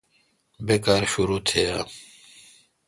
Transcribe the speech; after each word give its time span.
بہ 0.65 0.75
کار 0.85 1.03
شرو 1.11 1.37
تھی 1.47 1.61
اؘ۔ 1.75 1.81